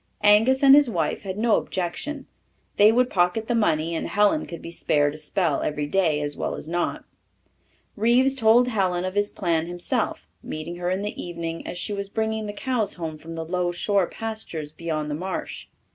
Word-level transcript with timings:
Angus 0.23 0.63
and 0.63 0.73
his 0.73 0.89
wife 0.89 1.21
had 1.21 1.37
no 1.37 1.57
objection. 1.57 2.25
They 2.77 2.91
would 2.91 3.07
pocket 3.07 3.47
the 3.47 3.53
money, 3.53 3.93
and 3.93 4.07
Helen 4.07 4.47
could 4.47 4.59
be 4.59 4.71
spared 4.71 5.13
a 5.13 5.17
spell 5.19 5.61
every 5.61 5.85
day 5.85 6.21
as 6.21 6.35
well 6.35 6.55
as 6.55 6.67
not. 6.67 7.05
Reeves 7.95 8.33
told 8.33 8.69
Helen 8.69 9.05
of 9.05 9.13
his 9.13 9.29
plan 9.29 9.67
himself, 9.67 10.27
meeting 10.41 10.77
her 10.77 10.89
in 10.89 11.03
the 11.03 11.23
evening 11.23 11.67
as 11.67 11.77
she 11.77 11.93
was 11.93 12.09
bringing 12.09 12.47
the 12.47 12.51
cows 12.51 12.95
home 12.95 13.19
from 13.19 13.35
the 13.35 13.45
low 13.45 13.71
shore 13.71 14.07
pastures 14.07 14.71
beyond 14.71 15.11
the 15.11 15.13
marsh. 15.13 15.67